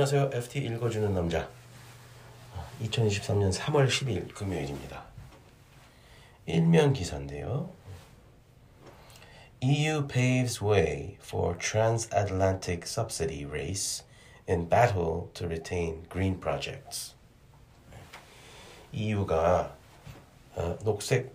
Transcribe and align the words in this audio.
안녕하세요. 0.00 0.30
FT 0.32 0.60
읽어주는 0.60 1.12
남자. 1.12 1.46
2023년 2.80 3.52
3월 3.52 3.86
10일 3.86 4.32
금요일입니다. 4.32 5.04
일면 6.46 6.94
기사인데요. 6.94 7.70
EU 9.60 10.08
paves 10.08 10.64
way 10.64 11.18
for 11.20 11.54
transatlantic 11.58 12.84
subsidy 12.86 13.44
race 13.44 14.06
in 14.48 14.70
battle 14.70 15.28
to 15.34 15.46
retain 15.46 16.08
green 16.10 16.40
projects. 16.40 17.14
EU가 18.92 19.76
어, 20.54 20.78
녹색 20.82 21.30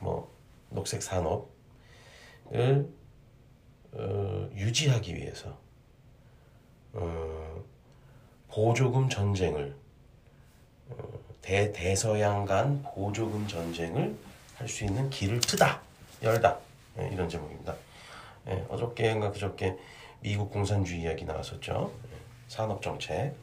뭐 0.00 0.28
녹색 0.70 1.04
산업을 1.04 1.46
어, 3.92 4.50
유지하기 4.56 5.14
위해서 5.14 5.56
어, 6.94 7.77
보조금 8.48 9.08
전쟁을 9.08 9.74
어, 10.90 10.96
대 11.42 11.72
대서양 11.72 12.44
간 12.44 12.82
보조금 12.82 13.46
전쟁을 13.46 14.16
할 14.56 14.68
수 14.68 14.84
있는 14.84 15.08
길을 15.08 15.40
트다 15.40 15.80
열다 16.22 16.58
네, 16.96 17.10
이런 17.12 17.28
제목입니다. 17.28 17.76
네, 18.44 18.64
어저께인가 18.68 19.30
그저께 19.30 19.76
미국 20.20 20.50
공산주의 20.50 21.02
이야기 21.02 21.24
나왔었죠. 21.24 21.92
네, 22.02 22.16
산업 22.48 22.82
정책. 22.82 23.36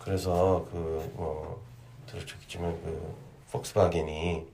그래서 0.00 0.66
그뭐 0.72 1.62
들으셨겠지만 2.06 2.72
그 2.82 3.16
폭스바겐이 3.50 4.46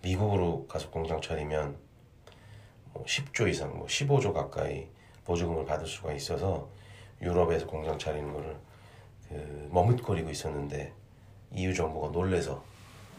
미국으로 0.00 0.66
가서 0.66 0.88
공장 0.88 1.20
차리면 1.20 1.76
뭐 2.94 3.04
10조 3.04 3.48
이상, 3.50 3.76
뭐 3.76 3.86
15조 3.86 4.32
가까이 4.32 4.88
보조금을 5.26 5.66
받을 5.66 5.86
수가 5.86 6.14
있어서 6.14 6.70
유럽에서 7.20 7.66
공장 7.66 7.98
차리는 7.98 8.32
거를 8.32 8.56
그 9.28 9.68
머뭇거리고 9.70 10.30
있었는데 10.30 10.92
EU 11.54 11.74
정부가 11.74 12.08
놀래서 12.08 12.64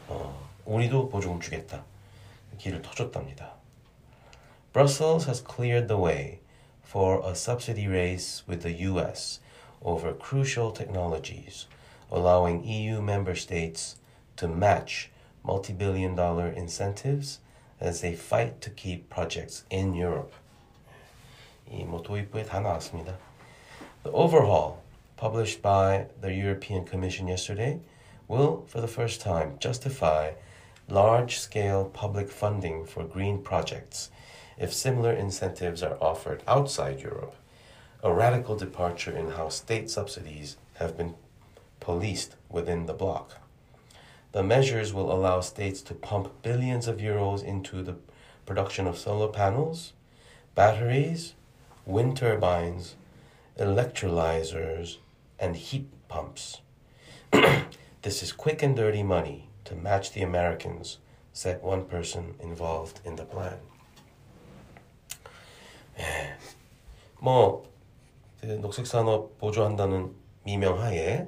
어, 0.07 0.49
우리도 0.65 1.09
보조금 1.09 1.39
주겠다 1.39 1.83
길을 2.57 2.81
터줬답니다. 2.81 3.55
Brussels 4.73 5.27
has 5.27 5.43
cleared 5.43 5.87
the 5.87 6.01
way 6.01 6.39
for 6.85 7.21
a 7.25 7.31
subsidy 7.31 7.87
race 7.87 8.43
with 8.47 8.61
the 8.61 8.87
US 8.87 9.41
over 9.81 10.13
crucial 10.13 10.71
technologies, 10.71 11.67
allowing 12.11 12.63
EU 12.63 13.01
member 13.01 13.35
states 13.35 13.97
to 14.35 14.47
match 14.47 15.09
multi-billion 15.43 16.15
dollar 16.15 16.47
incentives 16.47 17.39
as 17.79 18.01
they 18.01 18.15
fight 18.15 18.61
to 18.61 18.69
keep 18.69 19.09
projects 19.09 19.65
in 19.69 19.93
Europe. 19.95 20.33
이 21.69 21.85
뭐 21.85 22.01
도입부에 22.01 22.43
다 22.43 22.59
나왔습니다. 22.59 23.17
The 24.03 24.11
overhaul 24.13 24.81
published 25.15 25.61
by 25.61 26.07
the 26.21 26.33
European 26.33 26.85
Commission 26.85 27.27
yesterday 27.27 27.81
will, 28.27 28.65
for 28.67 28.81
the 28.81 28.87
first 28.87 29.21
time, 29.21 29.57
justify 29.59 30.31
large-scale 30.89 31.85
public 31.93 32.31
funding 32.31 32.83
for 32.83 33.03
green 33.03 33.43
projects 33.43 34.09
if 34.57 34.73
similar 34.73 35.11
incentives 35.11 35.83
are 35.83 36.01
offered 36.01 36.41
outside 36.47 37.01
Europe, 37.01 37.35
a 38.03 38.11
radical 38.11 38.55
departure 38.55 39.15
in 39.15 39.31
how 39.31 39.49
state 39.49 39.87
subsidies 39.87 40.57
have 40.75 40.97
been 40.97 41.13
policed 41.79 42.35
within 42.49 42.87
the 42.87 42.93
bloc. 42.93 43.37
The 44.31 44.41
measures 44.41 44.93
will 44.93 45.11
allow 45.11 45.41
states 45.41 45.81
to 45.83 45.93
pump 45.93 46.41
billions 46.41 46.87
of 46.87 46.97
euros 46.97 47.43
into 47.43 47.83
the 47.83 47.97
production 48.47 48.87
of 48.87 48.97
solar 48.97 49.27
panels, 49.27 49.93
batteries, 50.55 51.35
wind 51.85 52.17
turbines, 52.17 52.95
electrolyzers, 53.61 54.97
and 55.39 55.55
heat 55.55 55.87
pumps. 56.07 56.61
this 58.01 58.23
is 58.23 58.31
quick 58.31 58.63
and 58.63 58.75
dirty 58.75 59.03
money 59.03 59.49
to 59.65 59.75
match 59.75 60.11
the 60.13 60.21
Americans, 60.21 60.97
said 61.33 61.61
one 61.61 61.85
person 61.85 62.35
involved 62.39 62.99
in 63.05 63.15
the 63.15 63.25
plan. 63.25 63.59
뭐, 67.19 67.63
그 68.39 68.47
녹색 68.47 68.87
산업 68.87 69.37
보조한다는 69.37 70.15
미명하에 70.43 71.27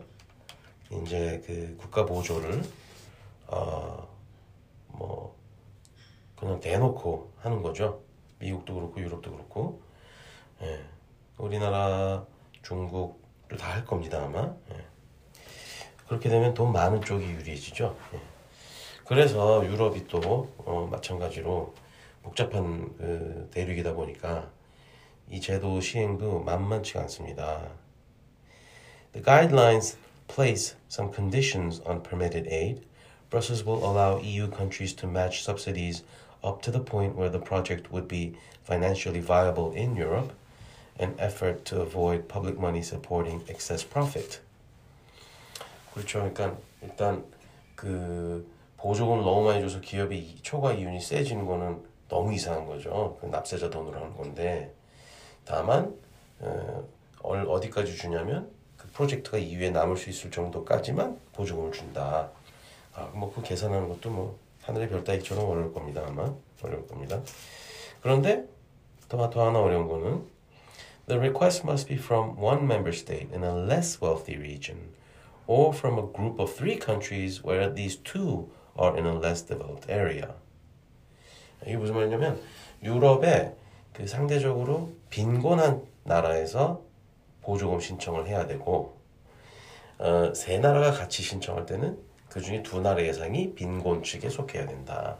이제 1.03 1.41
그 1.45 1.77
국가 1.77 2.05
보조를 2.05 2.63
어, 3.47 4.07
뭐 4.87 5.35
그냥 6.35 6.59
대놓고 6.59 7.31
하는 7.37 7.61
거죠. 7.61 8.01
미국도 8.39 8.73
그렇고 8.73 8.99
유럽도 8.99 9.31
그렇고 9.31 9.81
예. 10.63 10.92
우리나라, 11.37 12.25
중국도 12.61 13.57
다할 13.57 13.85
겁니다 13.85 14.23
아마. 14.23 14.53
예. 14.71 14.85
그렇게 16.07 16.29
되면 16.29 16.53
돈 16.53 16.71
많은 16.71 17.01
쪽이 17.01 17.25
유리해지죠. 17.25 17.95
예. 18.13 18.19
그래서 19.05 19.65
유럽이 19.65 20.07
또 20.07 20.51
어, 20.57 20.87
마찬가지로 20.89 21.73
복잡한 22.23 22.95
그 22.97 23.49
대륙이다 23.51 23.93
보니까 23.93 24.49
이 25.29 25.41
제도 25.41 25.81
시행도 25.81 26.39
만만치가 26.39 27.01
않습니다. 27.01 27.69
The 29.11 29.23
guidelines 29.23 29.97
place 30.27 30.75
some 30.89 31.11
conditions 31.13 31.81
on 31.85 32.01
permitted 32.01 32.47
aid. 32.51 32.85
Brussels 33.29 33.65
will 33.65 33.83
allow 33.83 34.19
EU 34.21 34.49
countries 34.49 34.95
to 34.95 35.07
match 35.07 35.43
subsidies 35.43 36.03
up 36.43 36.61
to 36.61 36.71
the 36.71 36.79
point 36.79 37.15
where 37.15 37.29
the 37.29 37.39
project 37.39 37.91
would 37.91 38.07
be 38.07 38.35
financially 38.63 39.19
viable 39.19 39.73
in 39.73 39.95
Europe, 39.95 40.33
an 40.99 41.15
effort 41.19 41.63
to 41.63 41.81
avoid 41.81 42.27
public 42.27 42.57
money 42.57 42.79
supporting 42.79 43.43
excess 43.49 43.87
profit. 43.87 44.39
그렇죠. 45.93 46.19
그러니까 46.19 46.57
일단 46.81 47.23
그 47.75 48.47
보조금을 48.77 49.23
너무 49.23 49.45
많이 49.45 49.61
줘서 49.61 49.79
기업이 49.79 50.39
초과 50.41 50.73
이윤이 50.73 50.99
세지는 50.99 51.45
거는 51.45 51.83
너무 52.09 52.33
이상한 52.33 52.65
거죠. 52.65 53.17
그 53.21 53.27
납세자 53.27 53.69
돈으로 53.69 53.95
하는 53.95 54.15
건데 54.15 54.73
다만 55.45 55.95
어, 56.39 56.83
어디까지 57.21 57.95
주냐면 57.95 58.51
그 58.77 58.87
프로젝트가 58.89 59.37
이후에 59.37 59.69
남을 59.69 59.97
수 59.97 60.09
있을 60.09 60.29
정도까지만 60.29 61.17
보조금을 61.33 61.71
준다. 61.71 62.29
아, 62.93 63.05
뭐그 63.13 63.41
계산하는 63.41 63.89
것도 63.89 64.09
뭐 64.09 64.37
하늘의 64.63 64.89
별 64.89 65.03
따기처럼 65.03 65.49
어려울 65.49 65.73
겁니다. 65.73 66.03
아마 66.05 66.33
어려울 66.61 66.87
겁니다. 66.87 67.21
그런데 68.01 68.45
더, 69.07 69.29
더 69.29 69.47
하나 69.47 69.59
어려운 69.59 69.87
거는 69.87 70.25
The 71.05 71.19
request 71.19 71.65
must 71.65 71.89
be 71.89 71.97
from 71.97 72.37
one 72.37 72.65
member 72.65 72.93
state 72.93 73.27
in 73.33 73.43
a 73.43 73.53
less 73.53 73.99
wealthy 73.99 74.37
region 74.37 74.93
or 75.47 75.73
from 75.73 75.99
a 75.99 76.07
group 76.07 76.39
of 76.39 76.55
three 76.55 76.77
countries 76.77 77.43
where 77.43 77.59
at 77.59 77.75
least 77.75 78.05
two 78.05 78.49
are 78.77 78.95
in 78.97 79.05
a 79.05 79.13
less 79.13 79.41
developed 79.41 79.89
area. 79.89 80.35
이게 81.65 81.75
무슨 81.75 81.95
말이냐면 81.95 82.39
유럽에 82.81 83.53
그 83.91 84.07
상대적으로 84.07 84.93
빈곤한 85.09 85.85
나라에서 86.03 86.81
보조금 87.41 87.81
신청을 87.81 88.27
해야 88.27 88.47
되고 88.47 88.97
어, 89.99 90.33
세 90.33 90.57
나라가 90.57 90.91
같이 90.91 91.21
신청할 91.21 91.65
때는 91.65 91.97
그 92.29 92.41
중에 92.41 92.63
두 92.63 92.79
나라 92.79 93.03
예상이 93.03 93.53
빈곤 93.53 94.03
측에 94.03 94.29
속해야 94.29 94.65
된다. 94.65 95.17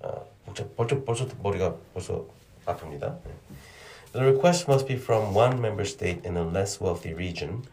어, 0.00 0.26
벌써, 0.74 1.04
벌써 1.04 1.26
머리가 1.42 1.76
벌써 1.92 2.24
아픕니다. 2.64 3.18
The 4.11 4.23
request 4.23 4.67
must 4.67 4.87
be 4.87 4.95
from 4.95 5.33
one 5.33 5.59
member 5.59 5.85
state 5.85 6.23
in 6.23 6.37
a 6.37 6.43
less 6.43 6.79
wealthy 6.79 7.13
region 7.13 7.63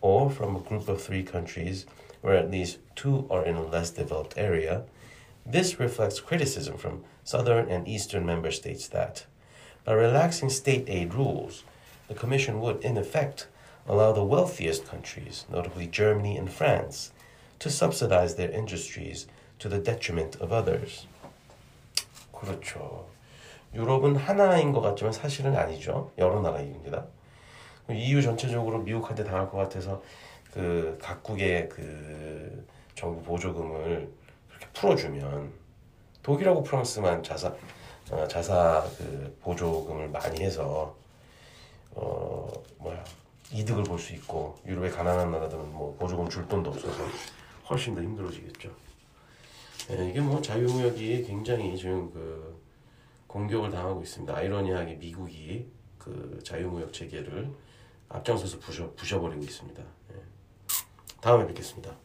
or 0.00 0.30
from 0.30 0.56
a 0.56 0.60
group 0.60 0.88
of 0.88 1.02
three 1.02 1.22
countries 1.22 1.86
where 2.22 2.36
at 2.36 2.50
least 2.50 2.78
two 2.96 3.26
are 3.30 3.44
in 3.44 3.56
a 3.56 3.66
less 3.66 3.90
developed 3.90 4.34
area. 4.36 4.82
This 5.44 5.80
reflects 5.80 6.20
criticism 6.20 6.76
from 6.76 7.04
southern 7.24 7.68
and 7.68 7.86
eastern 7.88 8.24
member 8.26 8.50
states 8.50 8.88
that, 8.88 9.26
by 9.84 9.92
relaxing 9.92 10.50
state 10.50 10.88
aid 10.88 11.14
rules, 11.14 11.64
the 12.08 12.14
Commission 12.14 12.60
would, 12.60 12.82
in 12.82 12.96
effect, 12.96 13.46
allow 13.86 14.12
the 14.12 14.24
wealthiest 14.24 14.86
countries, 14.86 15.44
notably 15.50 15.86
Germany 15.86 16.36
and 16.36 16.52
France, 16.52 17.12
to 17.58 17.70
subsidize 17.70 18.34
their 18.34 18.50
industries 18.50 19.26
to 19.58 19.68
the 19.68 19.78
detriment 19.78 20.36
of 20.36 20.52
others. 20.52 21.06
그렇죠. 22.32 23.04
유럽은 23.73 24.15
하나인 24.15 24.71
것 24.71 24.81
같지만 24.81 25.11
사실은 25.11 25.55
아니죠. 25.55 26.11
여러 26.17 26.41
나라입니다. 26.41 27.05
EU 27.89 28.21
전체적으로 28.21 28.79
미국한테 28.79 29.23
당할 29.23 29.49
것 29.49 29.57
같아서 29.57 30.01
그 30.51 30.97
각국의 31.01 31.69
그 31.69 32.65
정부 32.95 33.21
보조금을 33.23 34.09
그렇게 34.47 34.67
풀어주면 34.73 35.51
독일하고 36.23 36.63
프랑스만 36.63 37.21
자사 37.21 37.53
어, 38.11 38.27
자사 38.27 38.83
그 38.97 39.37
보조금을 39.41 40.09
많이 40.09 40.43
해서 40.43 40.95
어 41.91 42.47
뭐야 42.77 43.03
이득을 43.51 43.83
볼 43.83 43.99
수 43.99 44.13
있고 44.13 44.57
유럽의 44.65 44.91
가난한 44.91 45.31
나라들은 45.31 45.71
뭐 45.71 45.95
보조금 45.99 46.27
줄 46.29 46.47
돈도 46.47 46.71
없어서 46.71 47.03
훨씬 47.69 47.93
더 47.95 48.01
힘들어지겠죠. 48.01 48.69
예, 49.91 50.09
이게 50.09 50.19
뭐 50.19 50.41
자유무역이 50.41 51.23
굉장히 51.25 51.77
지금 51.77 52.11
그 52.11 52.34
공격을 53.35 53.69
당하고 53.69 54.01
있습니다. 54.01 54.33
아이러니하게 54.33 54.95
미국이 54.95 55.69
그 55.97 56.39
자유무역 56.41 56.93
체계를 56.93 57.51
앞장서서 58.07 58.59
부셔 58.59 58.93
부셔버리고 58.93 59.43
있습니다. 59.43 59.83
예. 59.83 60.21
다음에 61.19 61.45
뵙겠습니다. 61.45 61.97